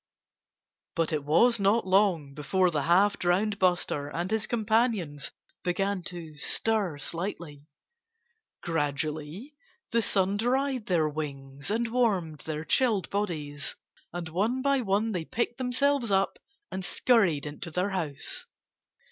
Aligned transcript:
But 0.95 1.13
it 1.13 1.23
was 1.25 1.59
not 1.59 1.85
long 1.85 2.33
before 2.33 2.71
the 2.71 2.81
half 2.81 3.19
drowned 3.19 3.59
Buster 3.59 4.09
and 4.09 4.31
his 4.31 4.47
companions 4.47 5.29
began 5.63 6.01
to 6.05 6.39
stir 6.39 6.97
slightly. 6.97 7.67
Gradually 8.63 9.53
the 9.91 10.01
sun 10.01 10.37
dried 10.37 10.87
their 10.87 11.07
wings 11.07 11.69
and 11.69 11.91
warmed 11.91 12.39
their 12.45 12.65
chilled 12.65 13.11
bodies. 13.11 13.75
And 14.11 14.27
one 14.29 14.63
by 14.63 14.81
one 14.81 15.11
they 15.11 15.23
picked 15.23 15.59
themselves 15.59 16.09
up 16.09 16.39
and 16.71 16.83
scurried 16.83 17.45
into 17.45 17.69
their 17.69 17.91
house. 17.91 18.47